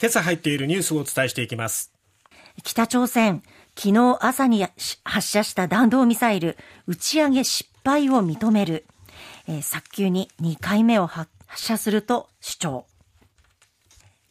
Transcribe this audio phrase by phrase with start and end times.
[0.00, 1.92] 今朝入っているニュースをお伝えしていきます
[2.62, 3.42] 北朝鮮
[3.76, 4.66] 昨日朝に
[5.04, 8.86] 発射した弾道ミサイル打ち上げ失敗を認める、
[9.46, 12.86] えー、早急に2回目を発射すると主張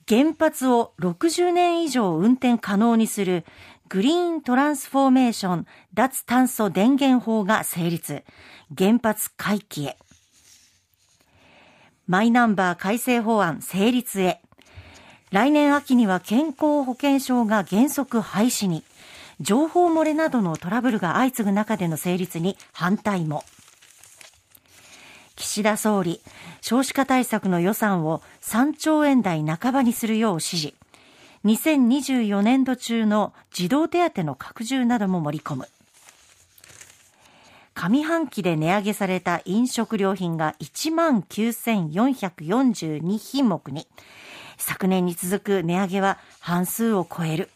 [0.09, 3.45] 原発を60年以上運転可能にする
[3.89, 8.23] グリーントランスフォーメーション脱炭素電源法が成立。
[8.77, 9.97] 原発回帰へ。
[12.07, 14.41] マイナンバー改正法案成立へ。
[15.31, 18.83] 来年秋には健康保険証が原則廃止に。
[19.39, 23.43] 情報漏れなどのトラブルが相次ぐ中での成立に反対も。
[25.37, 26.19] 岸田総理、
[26.59, 30.73] 少子化対策の予算を3兆円台半ばにするよう指示。
[31.45, 35.69] 2024年度中の児童手当の拡充なども盛り込む。
[37.75, 43.87] 上半期で値上げされた飲食料品が1万9442品目に、
[44.59, 47.49] 昨年に続く値上げは半数を超える。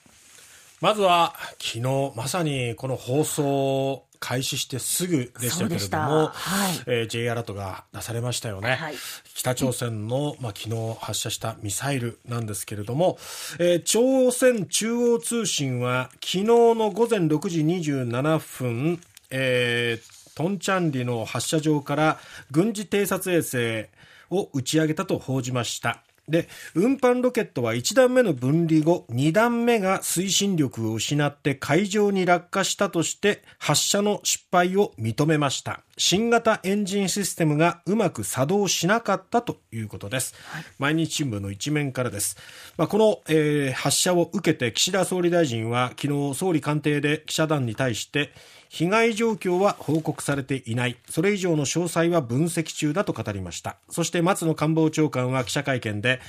[0.82, 6.84] まずは昨日まさにこの放送開始してすぐでしたけれども、はい。
[6.88, 8.96] えー、J アラートが出されましたよね、はい、
[9.34, 13.18] 北朝鮮の、まあ、昨日発射したミサイルなんですけれども、
[13.60, 22.18] えー、朝鮮中央通信は昨日の午前6時27分、えー、トンチャンリの発射場から
[22.50, 23.90] 軍事偵察衛星
[24.30, 35.82] を打ち上げたと報じましたで運搬ロケットは1段目の分離後2段目が推進力を失って海上に落下したとして発射の失敗を認めました。
[35.98, 42.36] 新型エンジンシステムがうまく作動しなかったということです、はい、毎日新聞の一面からです、
[42.78, 48.32] まあ、この、えー、発射を受けて岸田総理大臣は昨日総理官邸で記者団に対して
[48.74, 50.98] 被害状況は報告されていない。
[51.08, 53.78] それ以上の詳細は分析中だと語りました。
[53.88, 56.20] そして松野官房長官は記者会見で、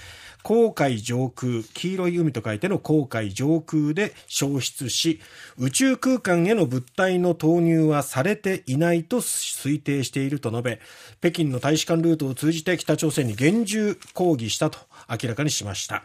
[0.45, 5.21] 黄海上空、黄色い海と書いての黄海上空で消失し、
[5.57, 10.81] 宇宙空間への物体の投入はされていないと推定していると述べ、
[11.21, 15.95] 北京の大使館ルートを通じて北朝鮮に厳重抗議したと明らかにしました。
[15.95, 16.05] はい、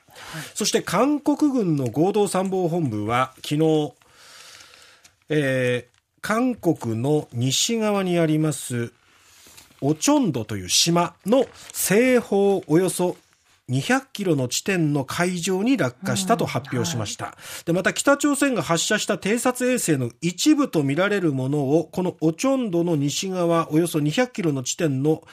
[0.53, 3.93] そして韓国軍の合同参謀本部は昨日、
[5.27, 8.91] えー、韓国の西側にあります
[9.81, 13.15] オチョンドという島の西方およそ
[13.69, 17.25] 200キロの地点の海上に落下したと発表しました。
[17.25, 25.23] うんはい、で、また北朝鮮が発射した偵察衛星の一部とみられるものを、このオチョンドの西側およそ200キロの地点の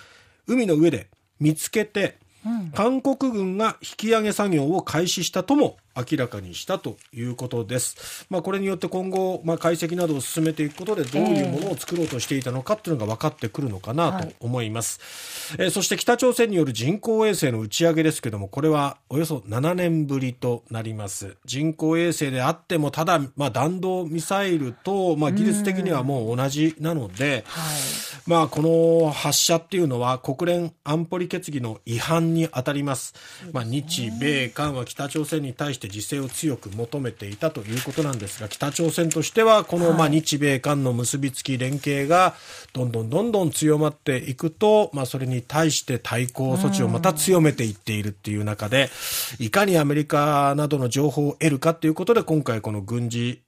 [0.47, 1.09] 海の上で
[1.41, 2.26] 見つけて、うん、
[2.75, 8.27] 韓国軍が引き上げ作業を開始したとも明らかにしたということです。
[8.29, 15.57] まあ、これによって今後、まあ、解析などを進めていくことでどういうものを作ろうとしていたのかっていうのが分かってくるのかなと思います。
[15.57, 21.37] はい、えー、そして北朝鮮による人工衛星の打ち上げですけども、これはおよそ7年ぶりとなります。
[21.47, 33.15] 人工衛星であっても、ただ、まあ、弾道ミサイルと、まあ、技術的にはもう同じなので、はい、まあ、この発射っていうのは国連安保理決議の違反に当たります。
[33.53, 42.35] まあ、日米韓は北朝鮮に対して自制を強く求めていたということなんですが北朝鮮としてはこのまあ日米韓の結びつき連携が
[42.73, 48.91] どんどんどんどん強まっていくと、まあ、それに対して対抗措置をまた強めていっているっていう中で
[49.39, 53.46] いかにアメリカなどの情報を得るかということで今回この軍事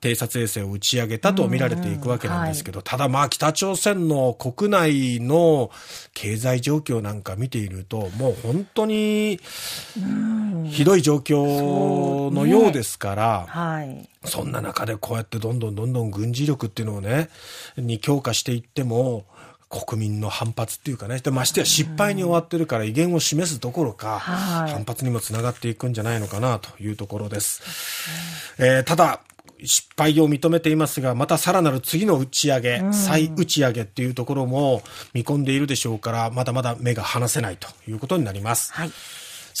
[0.00, 5.70] 偵察衛星を打ち上げたと見られていくわけなんですけど、ただまあ北朝鮮の国内の
[6.14, 9.40] 経済状況なんか見ていると、もう本当に
[10.70, 17.28] ひどい状況のようですから、はい、そんな中でこうやってどんどんどんどん軍事力っていうのをね、
[17.76, 19.24] に強化していっても、
[19.70, 27.62] 国民の反発っていうかね、ましてや失敗に終わってるから威厳を示すどころか、反発にもつながっていくんじゃないのかなというところです。
[28.58, 29.20] えー、ただ、
[29.64, 34.82] 失敗を認めていますが、またさらなる次の打ち上げ、再打ち上げっていうところも
[35.14, 38.72] 見込んでいるでしょうから、まだまだ目が離せないということになります。
[38.72, 38.92] はい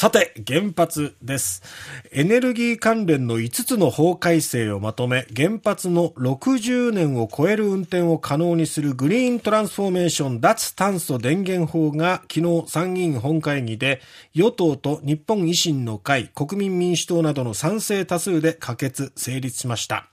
[0.00, 1.62] さて、原発です。
[2.10, 14.00] エネルギー関連の5つの法改正をまとめ、原発の60年を超える運転を可能にするグリーントランスフォーメーション脱炭素電源法が昨日参議院本会議で
[14.32, 20.06] 与党と日本維新の会、国民民主党などの賛成多数で可決、成立しました。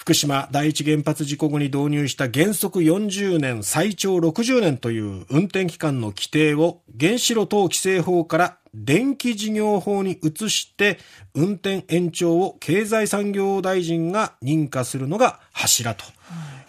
[0.00, 10.98] 福島第一原発事故後に導入した原則40年最長60年という運転期間の規定を原子炉等規制法から電気事業法に移して
[11.34, 16.06] 運転延長を経済産業大臣が認可するのが柱と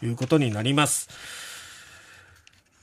[0.03, 1.07] いうことになります。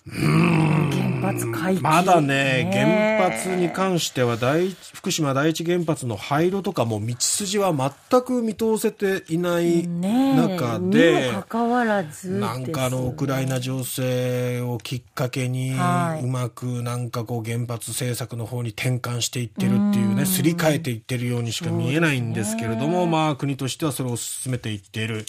[0.07, 25.27] うん発回帰、まだね、原発に関しては第福島第一原発の廃炉とかも道筋は全く見通せていない中で、かかわらず、ね、なんかあのウクライナ情勢をきっかけに、うまくなんかこう原発政策の方に転換していってるっていうね、すり替えていってるようにしか見えないんですけれども、ね、まあ国としてはそれを進めていっている。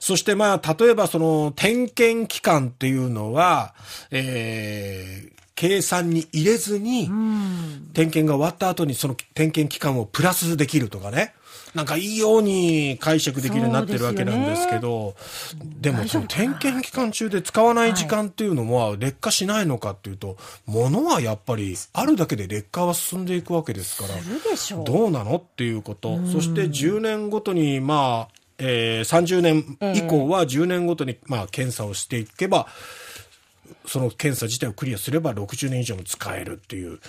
[0.00, 3.74] そしてまあ例えばその点検期間っていうのは、
[4.10, 5.27] えー、
[5.58, 7.10] 計算に入れずに、
[7.92, 11.34] 点検が終わった後にその点検期間をプラスできるとかね。
[11.74, 15.16] なんかいいように解釈できるようになってるわけなんですけど、
[15.80, 24.14] でもその点検期間中で使わない時間っていうのは劣化しないのかっていうと、ものはやっぱりあるだけで劣化は進んでいくわけですから、
[24.84, 26.24] どうなのっていうこと。
[26.26, 32.68] そして10年ごとに、まあ、えー、30年以降は10年ごとに、まあ、検査をしていけば、
[33.86, 37.00] その検査自体をクリアすれば60年以上も使えるっていう。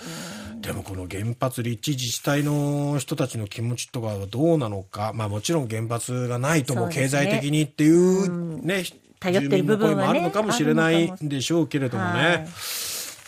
[0.60, 5.12] でもこの原発立地自治体の人たちの気持ちとかはどうなのか。
[5.14, 8.84] まあもちろん原発がないとも経済的にっていうね、
[9.18, 12.48] 頼ってる部分もあるのかもしれないんでしょうけれどもね。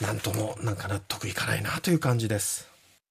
[0.00, 2.71] なんともなんか納得いかないなという感じです。